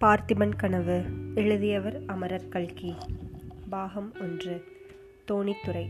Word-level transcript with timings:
பார்த்திபன் 0.00 0.56
கனவு 0.56 1.02
எழுதியவர் 1.34 2.00
அமரர் 2.06 2.48
கல்கி. 2.48 2.94
பாகம் 3.70 4.12
ஒன்று. 4.20 4.64
தோணித்துறை. 5.30 5.86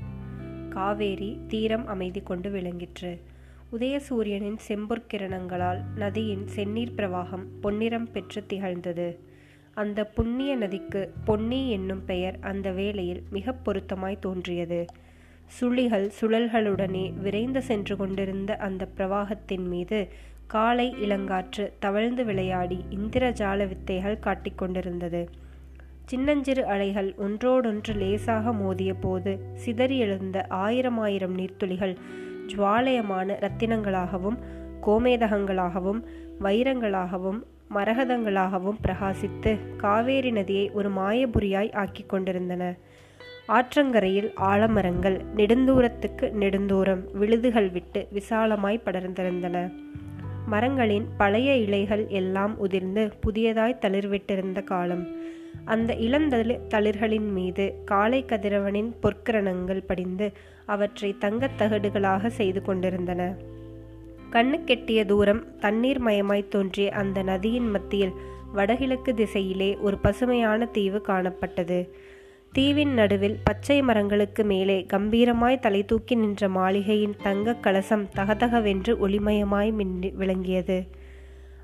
காவேரி 0.69 1.41
தீரம் 1.49 1.87
அமைதி 1.87 2.21
கொண்டு 2.21 2.51
விளங்கிற்று. 2.51 3.21
உதயசூரியனின் 3.73 4.57
செம்பொற்கிரணங்களால் 4.69 5.81
நதியின் 5.97 6.47
செந்நீர் 6.55 6.93
பிரவாகம் 6.97 7.45
பொன்னிறம் 7.61 8.09
பெற்று 8.13 8.47
திகழ்ந்தது. 8.47 9.19
அந்த 9.75 10.05
புண்ணிய 10.05 10.57
நதிக்கு 10.57 11.13
பொன்னி 11.25 11.71
என்னும் 11.71 12.05
பெயர் 12.05 12.39
அந்த 12.41 12.71
வேளையில் 12.71 13.23
மிக 13.31 13.53
பொருத்தமாய் 13.53 14.19
தோன்றியது. 14.19 14.85
சுழிகள் 15.61 16.11
சுழல்களுடனே 16.21 17.13
விரைந்து 17.13 17.63
சென்று 17.63 17.97
கொண்டிருந்த 17.97 18.57
அந்த 18.57 18.89
பிரவாகத்தின் 18.97 19.65
மீது 19.65 20.09
காலை 20.47 20.95
இளங்காற்று 21.03 21.73
தவழ்ந்து 21.79 22.25
விளையாடி 22.25 22.85
இந்திரஜால 22.91 23.69
வித்தைகள் 23.69 24.19
காட்டிக்கொண்டிருந்தது 24.25 25.27
சின்னஞ்சிறு 26.05 26.67
அலைகள் 26.67 27.15
ஒன்றோடொன்று 27.17 27.95
லேசாக 27.95 28.53
மோதிய 28.53 28.95
போது 28.95 29.39
சிதறி 29.55 29.99
எழுந்த 29.99 30.47
ஆயிரம் 30.49 30.99
ஆயிரம் 30.99 31.39
நீர்த்துளிகள் 31.39 31.97
ஜுவாலயமான 32.47 33.37
இரத்தினங்களாகவும் 33.41 34.39
கோமேதகங்களாகவும் 34.87 36.01
வைரங்களாகவும் 36.41 37.41
மரகதங்களாகவும் 37.75 38.79
பிரகாசித்து 38.83 39.77
காவேரி 39.77 40.31
நதியை 40.31 40.71
ஒரு 40.71 40.91
மாயபுரியாய் 40.91 41.75
ஆக்கிக் 41.75 42.09
கொண்டிருந்தன. 42.09 42.75
ஆற்றங்கரையில் 43.49 44.31
ஆலமரங்கள் 44.41 45.17
நெடுந்தூரத்துக்கு 45.37 46.29
நெடுந்தூரம் 46.41 47.03
விழுதுகள் 47.13 47.71
விட்டு 47.71 48.07
விசாலமாய் 48.11 48.83
படர்ந்திருந்தன. 48.85 49.57
மரங்களின் 50.47 51.09
பழைய 51.17 51.57
இலைகள் 51.57 52.07
எல்லாம் 52.09 52.59
உதிர்ந்து 52.59 53.13
புதியதாய் 53.21 53.79
தளிர்விட்டிருந்த 53.81 54.65
காலம். 54.65 55.07
அந்த 55.65 55.95
இளந்தளி 55.95 56.61
தளிர்களின் 56.69 57.33
மீது 57.33 57.75
காலை 57.85 58.25
கதிரவனின் 58.25 58.95
பொற்கிரணங்கள் 59.03 59.85
படிந்து 59.87 60.33
அவற்றை 60.67 61.17
தங்கத் 61.19 61.59
தகடுகளாக 61.59 62.27
செய்து 62.27 62.63
கொண்டிருந்தன. 62.63 63.35
கண்ணு 64.31 64.65
கெட்டிய 64.65 65.05
தூரம் 65.05 65.59
தண்ணீர் 65.59 66.03
மயமாய் 66.03 66.49
தோன்றிய 66.49 66.91
அந்த 66.93 67.23
நதியின் 67.23 67.71
மத்தியில் 67.71 68.13
வடகிழக்கு 68.53 69.15
திசையிலே 69.15 69.77
ஒரு 69.77 69.99
பசுமையான 69.99 70.67
தீவு 70.67 71.03
காணப்பட்டது. 71.09 71.89
தீவின் 72.57 72.95
நடுவில் 72.95 73.39
பச்சை 73.45 73.83
மரங்களுக்கு 73.83 74.45
மேலே 74.45 74.87
கம்பீரமாய் 74.93 75.59
தலை 75.59 75.85
தூக்கி 75.85 76.15
நின்ற 76.15 76.49
மாளிகையின் 76.49 77.15
தங்கக் 77.23 77.63
கலசம் 77.63 78.09
தகதகவென்று 78.17 79.09
ஒளிமயமாய் 79.09 79.73
மின்னி 79.73 80.11
விளங்கியது. 80.11 80.87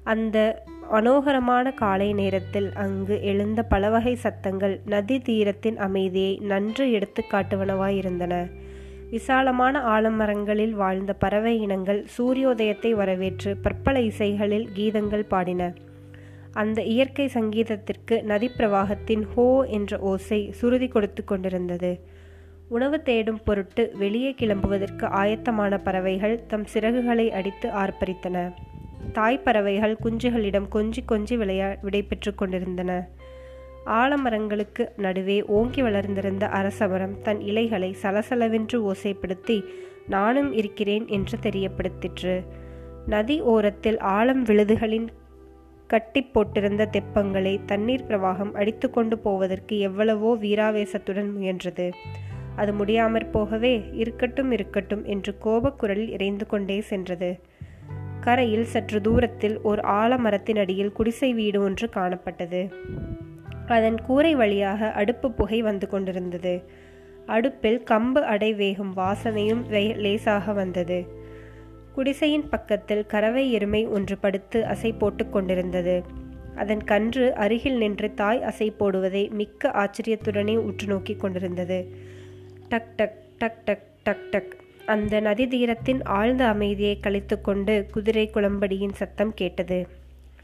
அந்த 0.05 0.65
மனோகரமான 0.93 1.75
காலை 1.75 2.13
நேரத்தில் 2.13 2.73
அங்கு 2.73 3.23
எழுந்த 3.23 3.63
பலவகை 3.63 4.15
சத்தங்கள் 4.15 4.81
நதி 4.87 5.19
தீரத்தின் 5.19 5.79
அமைதியை 5.79 6.39
நன்று 6.41 6.93
எடுத்து 6.93 7.25
காட்டுவனவாயிருந்தன. 7.31 8.51
விசாலமான 9.11 9.81
ஆலமரங்களில் 9.81 10.71
வாழ்ந்த 10.71 11.13
பறவை 11.13 11.61
இனங்கள் 11.61 12.07
சூரியோதயத்தை 12.19 12.91
வரவேற்று 12.91 13.57
பற்பல 13.57 14.01
இசைகளில் 14.01 14.69
கீதங்கள் 14.75 15.29
பாடின. 15.29 15.73
அந்த 16.53 16.83
இயற்கை 16.83 17.27
சங்கீதத்திற்கு 17.27 18.11
நதிப்பிரவாகத்தின் 18.11 19.23
ஹோ 19.35 19.65
என்ற 19.67 19.99
ஓசை 19.99 20.53
சுருதி 20.53 20.89
கொடுத்து 20.89 21.25
கொண்டிருந்தது. 21.25 22.01
உணவு 22.69 23.03
தேடும் 23.03 23.41
பொருட்டு 23.45 23.93
வெளியே 23.99 24.35
கிளம்புவதற்கு 24.39 25.05
ஆயத்தமான 25.05 25.79
பறவைகள் 25.79 26.47
தம் 26.47 26.65
சிறகுகளை 26.75 27.31
அடித்து 27.31 27.71
ஆர்ப்பரித்தன. 27.71 28.53
தாய் 29.13 29.39
பறவைகள் 29.39 29.97
குஞ்சுகளிடம் 30.03 30.69
கொஞ்சி 30.73 31.03
கொஞ்சி 31.09 31.37
விளையா 31.37 31.77
விடைபெற்று 31.83 32.35
கொண்டிருந்தன. 32.35 33.09
ஆலமரங்களுக்கு 33.87 34.89
நடுவே 34.97 35.43
ஓங்கி 35.43 35.83
வளர்ந்திருந்த 35.83 36.47
அரசமரம் 36.47 37.21
தன் 37.23 37.41
இலைகளை 37.41 37.97
சலசலவென்று 38.03 38.91
ஓசைப்படுத்தி 38.91 39.65
நானும் 40.09 40.53
இருக்கிறேன் 40.53 41.09
என்று 41.09 41.39
தெரியப்படுத்திற்று. 41.43 42.45
நதி 43.07 43.41
ஓரத்தில் 43.41 43.99
ஆழம் 43.99 44.45
விழுதுகளின் 44.45 45.09
கட்டி 45.93 46.21
போட்டிருந்த 46.25 46.83
தெப்பங்களை 46.93 47.55
தண்ணீர் 47.67 48.05
பிரவாகம் 48.09 48.53
அடித்து 48.53 48.87
கொண்டு 48.91 49.17
போவதற்கு 49.19 49.75
எவ்வளவோ 49.79 50.31
வீராவேசத்துடன் 50.41 51.31
முயன்றது. 51.37 51.87
அது 52.57 52.73
முடியாமற் 52.73 53.33
போகவே 53.33 53.73
இருக்கட்டும் 53.93 54.51
இருக்கட்டும் 54.51 55.05
என்று 55.05 55.33
கோபக்குரலில் 55.45 56.11
இறைந்து 56.11 56.47
கொண்டே 56.47 56.79
சென்றது. 56.81 57.31
கரையில் 58.21 58.65
சற்று 58.65 59.01
தூரத்தில் 59.01 59.57
ஒரு 59.63 59.83
ஆலமரத்தின் 60.01 60.59
அடியில் 60.59 60.93
குடிசை 60.93 61.31
வீடு 61.33 61.61
ஒன்று 61.63 61.89
காணப்பட்டது. 61.95 62.61
அதன் 63.67 63.99
கூரை 64.01 64.35
வழியாக 64.35 64.91
அடுப்பு 64.93 65.29
புகை 65.33 65.59
வந்து 65.63 65.89
கொண்டிருந்தது. 65.89 66.55
அடுப்பில் 67.27 67.81
கம்பு 67.91 68.21
அடை 68.33 68.53
வேகும் 68.55 68.93
வாசனையும் 68.97 69.63
லேசாக 69.97 70.53
வந்தது. 70.53 70.99
குடிசையின் 71.95 72.49
பக்கத்தில் 72.49 73.07
கறவை 73.07 73.53
எருமை 73.53 73.87
ஒன்று 73.87 74.19
படுத்து 74.19 74.63
அசை 74.63 74.99
போட்டு 74.99 75.31
கொண்டிருந்தது. 75.31 76.03
அதன் 76.55 76.85
கன்று 76.85 77.35
அருகில் 77.35 77.77
நின்று 77.77 78.15
தாய் 78.15 78.41
அசை 78.41 78.73
போடுவதை 78.79 79.31
மிக்க 79.31 79.71
ஆச்சரியத்துடனே 79.73 80.57
உற்று 80.57 80.87
நோக்கி 80.87 81.15
கொண்டிருந்தது. 81.17 81.79
டக் 82.69 82.97
டக் 82.97 83.19
டக் 83.39 83.65
டக் 83.65 83.87
டக் 84.03 84.25
டக். 84.31 84.53
அந்த 84.87 85.21
நதி 85.21 85.47
தீரத்தின் 85.49 86.05
ஆழ்ந்த 86.05 86.47
அமைதியை 86.47 87.01
கழித்து 87.01 87.41
கொண்டு 87.41 87.87
குதிரை 87.93 88.31
குளம்படியின் 88.35 88.93
சத்தம் 88.93 89.35
கேட்டது. 89.35 89.87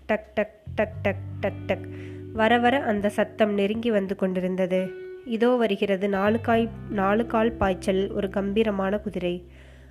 டக் 0.07 0.35
டக் 0.35 0.57
டக் 0.75 0.97
டக் 1.03 1.27
டக் 1.41 1.63
டக். 1.67 1.87
வர 2.33 2.59
வர 2.59 2.83
அந்த 2.83 3.09
சத்தம் 3.09 3.55
நெருங்கி 3.55 3.91
வந்து 3.91 4.17
கொண்டிருந்தது. 4.17 4.89
இதோ 5.25 5.49
வருகிறது 5.49 6.09
நாலு 6.09 6.41
காய் 6.41 6.69
நாலு 6.91 7.27
கால் 7.27 7.53
பாய்ச்சல் 7.53 8.13
ஒரு 8.13 8.29
கம்பீரமான 8.29 8.99
குதிரை. 8.99 9.35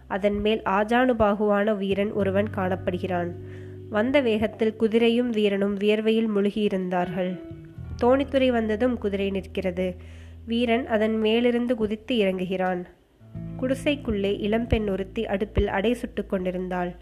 அதன் 0.07 0.39
மேல் 0.39 0.61
ஆஜானுபாகுவான 0.65 1.77
வீரன் 1.77 2.11
ஒருவன் 2.11 2.47
காணப்படுகிறான். 2.55 3.31
வந்த 3.89 4.21
வேகத்தில் 4.21 4.75
குதிரையும் 4.79 5.29
வீரனும் 5.29 5.77
வியர்வையில் 5.77 6.27
முழுகியிருந்தார்கள். 6.35 7.39
தோணித்துறை 8.03 8.47
வந்ததும் 8.47 8.97
குதிரை 8.97 9.29
நிற்கிறது. 9.29 9.95
வீரன் 10.45 10.87
அதன் 10.87 11.17
மேலிருந்து 11.17 11.75
குதித்து 11.75 12.15
இறங்குகிறான். 12.15 12.83
குடிசைக்குள்ளே 13.61 14.39
இளம்பெண் 14.39 14.87
ஒருத்தி 14.87 15.25
அடுப்பில் 15.25 15.67
அடை 15.67 15.93
சுட்டு 15.93 16.25
கொண்டிருந்தாள். 16.25 16.95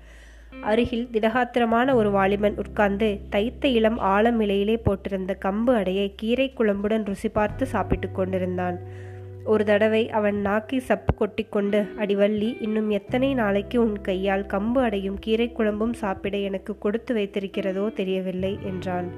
அருகில் 0.62 1.08
திடகாத்திரமான 1.14 1.94
ஒரு 1.94 2.12
வாலிபன் 2.12 2.58
உட்கார்ந்து 2.58 3.20
தைத்த 3.30 3.68
இளம் 3.68 3.98
ஆழம் 3.98 4.42
இலையிலே 4.42 4.82
போட்டிருந்த 4.86 5.38
கம்பு 5.46 5.74
அடையை 5.74 6.14
கீரை 6.16 6.54
குழம்புடன் 6.58 7.06
ருசி 7.06 7.30
பார்த்து 7.30 7.66
சாப்பிட்டு 7.66 8.12
கொண்டிருந்தான். 8.12 8.80
ஒரு 9.46 9.64
தடவை 9.66 10.10
அவன் 10.10 10.36
நாக்கி 10.46 10.78
சப்பு 10.78 11.12
கொட்டிக்கொண்டு 11.20 11.86
அடிவள்ளி 11.98 12.62
இன்னும் 12.62 12.90
எத்தனை 12.90 13.34
நாளைக்கு 13.34 13.82
உன் 13.82 14.02
கையால் 14.02 14.44
கம்பு 14.44 14.78
அடையும் 14.78 15.20
கீரை 15.20 15.52
குழம்பும் 15.58 15.94
சாப்பிட 15.94 16.38
எனக்கு 16.38 16.78
கொடுத்து 16.78 17.16
வைத்திருக்கிறதோ 17.16 17.94
தெரியவில்லை? 17.94 18.58
என்றான். 18.64 19.12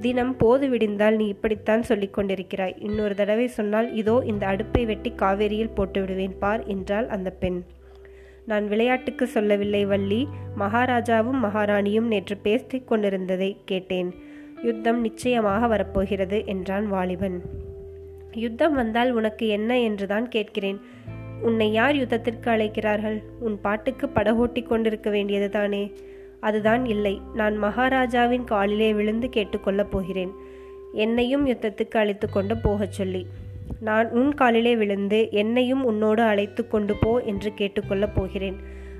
தினம் 0.00 0.36
போது 0.36 0.68
விடிந்தால் 0.68 1.16
நீ 1.16 1.26
இப்படித்தான் 1.28 1.82
சொல்லிக் 1.82 2.18
கொண்டிருக்கிறாய். 2.18 2.74
இன்னொரு 2.78 3.14
தடவை 3.14 3.46
சொன்னால் 3.48 3.92
இதோ 3.94 4.22
இந்த 4.26 4.46
அடுப்பை 4.46 4.84
வெட்டி 4.84 5.12
காவேரியில் 5.16 5.74
போட்டு 5.74 6.00
விடுவேன் 6.00 6.38
பார் 6.38 6.66
என்றாள் 6.66 7.08
அந்த 7.08 7.30
பெண். 7.30 7.62
நான் 8.46 8.68
விளையாட்டுக்கு 8.68 9.26
சொல்லவில்லை 9.26 9.84
வள்ளி. 9.84 10.28
மகாராஜாவும் 10.58 11.42
மகாராணியும் 11.42 12.06
நேற்று 12.06 12.36
பேசிக் 12.36 12.88
கொண்டிருந்ததை 12.88 13.56
கேட்டேன். 13.64 14.14
யுத்தம் 14.62 15.00
நிச்சயமாக 15.00 15.66
வரப்போகிறது 15.66 16.46
என்றான் 16.46 16.88
வாலிபன். 16.88 17.63
யுத்தம் 18.36 18.74
வந்தால் 18.74 19.10
உனக்கு 19.10 19.48
என்ன 19.48 19.80
என்றுதான் 19.80 20.28
கேட்கிறேன். 20.28 20.80
உன்னை 21.42 21.72
யார் 21.72 21.94
யுத்தத்திற்கு 21.94 22.48
அழைக்கிறார்கள்? 22.48 23.22
உன் 23.40 23.60
பாட்டுக்கு 23.60 24.06
படகோட்டி 24.06 24.62
கொண்டிருக்க 24.62 25.10
வேண்டியது 25.10 25.50
தானே. 25.50 25.92
அதுதான் 26.40 26.86
இல்லை. 26.86 27.20
நான் 27.34 27.56
மகாராஜாவின் 27.56 28.44
காலிலே 28.44 28.92
விழுந்து 28.92 29.30
கேட்டுக்கொள்ளப் 29.36 29.90
போகிறேன். 29.90 30.30
என்னையும் 30.92 31.46
யுத்தத்துக்கு 31.46 31.96
அழைத்து 31.96 32.30
கொண்டு 32.30 32.56
போகச் 32.56 32.92
சொல்லி. 32.92 33.26
நான் 33.80 34.10
உன் 34.10 34.34
காலிலே 34.34 34.76
விழுந்து 34.76 35.28
என்னையும் 35.30 35.84
உன்னோடு 35.84 36.22
அழைத்து 36.22 36.68
கொண்டு 36.68 36.94
போ 37.00 37.20
என்று 37.20 37.52
கேட்டுக்கொள்ளப் 37.58 38.14
போகிறேன். 38.14 38.56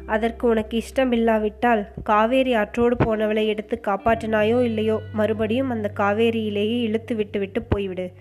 அதற்கு 0.07 0.49
உனக்கு 0.49 0.83
இஷ்டமில்லாவிட்டால் 0.83 1.87
காவேரி 2.05 2.55
ஆற்றோடு 2.55 2.97
போனவளை 2.97 3.47
எடுத்து 3.47 3.81
காப்பாற்றினாயோ 3.87 4.63
இல்லையோ 4.63 5.01
மறுபடியும் 5.13 5.71
அந்த 5.71 5.91
காவேரியிலேயே 5.97 6.81
இழுத்து 6.81 7.15
விட்டு 7.15 7.39
விட்டு 7.39 7.63
போய்விடு. 7.75 8.13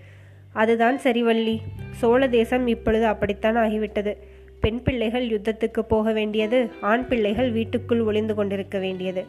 அதுதான் 0.54 0.98
சரிவள்ளி 1.00 1.58
சோழ 1.90 2.28
தேசம் 2.28 2.66
இப்பொழுது 2.66 3.06
அப்படித்தான் 3.06 3.56
ஆகிவிட்டது. 3.56 4.16
பெண் 4.60 4.82
பிள்ளைகள் 4.82 5.28
யுத்தத்துக்கு 5.28 5.80
போக 5.80 6.12
வேண்டியது 6.12 6.70
ஆண் 6.80 7.08
பிள்ளைகள் 7.08 7.50
வீட்டுக்குள் 7.52 8.00
ஒளிந்து 8.00 8.34
கொண்டிருக்க 8.34 8.78
வேண்டியது. 8.78 9.24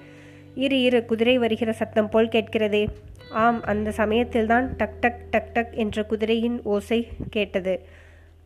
இரு 0.55 0.81
இரு 0.81 1.05
குதிரை 1.05 1.37
வருகிற 1.37 1.71
சத்தம் 1.71 2.09
போல் 2.09 2.27
கேட்கிறதே. 2.27 2.87
ஆம் 3.31 3.63
அந்த 3.63 3.91
சமயத்தில்தான் 3.91 4.73
டக் 4.77 4.99
டக் 4.99 5.29
டக் 5.29 5.51
டக் 5.53 5.73
என்ற 5.73 6.03
குதிரையின் 6.03 6.59
ஓசை 6.63 7.07
கேட்டது. 7.29 7.79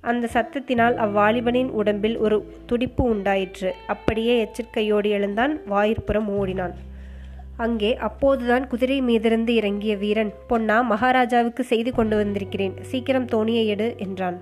அந்த 0.01 0.29
சத்தத்தினால் 0.33 0.95
அவ்வாலிபனின் 1.05 1.69
உடம்பில் 1.81 2.17
ஒரு 2.17 2.37
துடிப்பு 2.65 3.03
உண்டாயிற்று. 3.03 3.73
அப்படியே 3.87 4.35
எச்சரிக்கையோடு 4.39 5.09
எழுந்தான் 5.09 5.61
வாயிற்புறம் 5.69 6.25
ஓடினான். 6.25 6.75
அங்கே 7.65 7.91
அப்போதுதான் 8.07 8.65
குதிரை 8.71 8.97
மீதிருந்து 9.07 9.51
இறங்கிய 9.59 9.93
வீரன் 10.03 10.31
பொன்னா 10.49 10.77
மகாராஜாவுக்கு 10.91 11.63
செய்தி 11.71 11.91
கொண்டு 11.91 12.15
வந்திருக்கிறேன். 12.21 12.75
சீக்கிரம் 12.89 13.27
தோணியை 13.33 13.63
எடு 13.73 13.87
என்றான். 14.05 14.37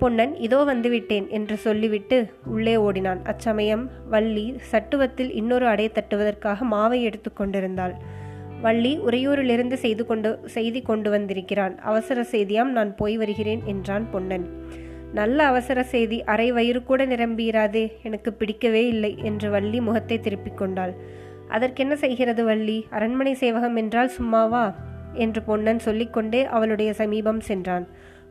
பொன்னன் 0.00 0.32
இதோ 0.46 0.58
வந்துவிட்டேன் 0.70 1.26
என்று 1.36 1.56
சொல்லிவிட்டு 1.64 2.16
உள்ளே 2.54 2.74
ஓடினான். 2.86 3.20
அச்சமயம் 3.32 3.84
வள்ளி 4.14 4.46
சட்டுவத்தில் 4.70 5.30
இன்னொரு 5.40 5.66
அடை 5.66 5.86
தட்டுவதற்காக 5.98 6.64
மாவை 6.74 6.98
எடுத்து 7.08 7.32
கொண்டிருந்தாள். 7.32 7.94
வள்ளி 8.64 8.92
உறையூரிலிருந்து 9.06 9.76
செய்து 9.84 10.02
கொண்டு 10.06 10.30
செய்தி 10.56 10.80
கொண்டு 10.82 11.08
வந்திருக்கிறான். 11.10 11.74
அவசர 11.90 12.24
செய்தியாம் 12.32 12.72
நான் 12.78 12.92
போய் 13.00 13.16
வருகிறேன் 13.22 13.62
என்றான் 13.72 14.04
பொன்னன். 14.12 14.46
நல்ல 15.18 15.38
அவசர 15.46 15.78
செய்தி 15.94 16.18
அரை 16.32 16.46
வயிறு 16.56 16.80
கூட 16.90 17.00
நிரம்பியிராதே 17.06 17.82
எனக்கு 18.08 18.30
பிடிக்கவே 18.32 18.82
இல்லை 18.92 19.12
என்று 19.30 19.48
வள்ளி 19.50 19.80
முகத்தை 19.80 20.18
திருப்பிக் 20.20 20.60
கொண்டாள். 20.60 20.94
அதற்கென்ன 21.52 21.94
செய்கிறது 21.96 22.44
வள்ளி? 22.44 22.78
அரண்மனை 22.90 23.34
சேவகம் 23.34 23.76
என்றால் 23.76 24.08
சும்மாவா? 24.08 24.64
என்று 25.14 25.40
பொன்னன் 25.42 25.78
சொல்லிக்கொண்டே 25.78 26.40
அவளுடைய 26.46 26.90
சமீபம் 26.92 27.40
சென்றான். 27.40 27.86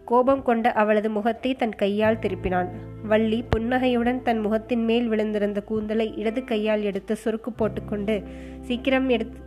கோபம் 0.05 0.41
கொண்ட 0.43 0.67
அவளது 0.71 1.09
முகத்தை 1.09 1.49
தன் 1.55 1.75
கையால் 1.75 2.21
திருப்பினான். 2.21 2.69
வள்ளி 3.03 3.39
புன்னகையுடன் 3.49 4.21
தன் 4.21 4.39
முகத்தின் 4.39 4.83
மேல் 4.85 5.07
விழுந்திருந்த 5.09 5.59
கூந்தலை 5.63 6.07
இடது 6.15 6.43
கையால் 6.43 6.83
எடுத்து 6.83 7.15
சுருக்கு 7.23 7.51
போட்டுக்கொண்டு 7.55 8.15
சீக்கிரம் 8.61 9.09
எடுத்து 9.09 9.39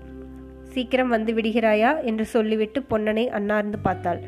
சீக்கிரம் 0.75 1.09
வந்து 1.09 1.33
விடுகிறாயா? 1.35 1.91
என்று 2.03 2.25
சொல்லிவிட்டு 2.25 2.81
பொன்னனை 2.91 3.25
அன்னார்ந்து 3.29 3.79
பார்த்தாள். 3.79 4.21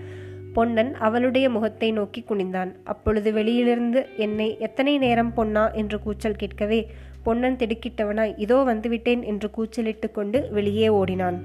பொன்னன் 0.53 0.93
அவளுடைய 1.07 1.47
முகத்தை 1.51 1.89
நோக்கி 1.93 2.21
குனிந்தான். 2.29 2.71
அப்பொழுது 2.85 3.31
வெளியிலிருந்து 3.33 4.03
என்னை 4.17 4.49
எத்தனை 4.59 4.95
நேரம் 4.99 5.33
பொன்னா 5.35 5.65
என்று 5.71 5.99
கூச்சல் 6.01 6.41
கேட்கவே 6.43 6.81
பொன்னன் 7.27 7.59
திடுக்கிட்டவனாய் 7.61 8.35
இதோ 8.45 8.59
வந்துவிட்டேன் 8.67 9.23
என்று 9.33 9.49
கூச்சலிட்டு 9.57 10.09
கொண்டு 10.19 10.41
வெளியே 10.57 10.89
ஓடினான். 10.99 11.39